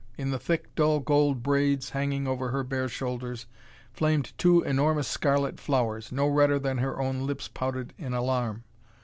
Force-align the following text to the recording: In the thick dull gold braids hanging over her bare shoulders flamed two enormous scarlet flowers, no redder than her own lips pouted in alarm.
In 0.17 0.31
the 0.31 0.39
thick 0.39 0.73
dull 0.73 0.99
gold 0.99 1.43
braids 1.43 1.91
hanging 1.91 2.27
over 2.27 2.49
her 2.49 2.63
bare 2.63 2.89
shoulders 2.89 3.45
flamed 3.93 4.33
two 4.39 4.63
enormous 4.63 5.07
scarlet 5.07 5.59
flowers, 5.59 6.11
no 6.11 6.25
redder 6.27 6.57
than 6.57 6.79
her 6.79 6.99
own 6.99 7.27
lips 7.27 7.47
pouted 7.47 7.93
in 7.99 8.11
alarm. 8.11 8.63